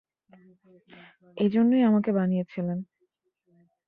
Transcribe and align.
এজন্যই, 1.37 1.83
আমাকে 1.83 2.09
বানিয়েছিলেন। 2.11 2.79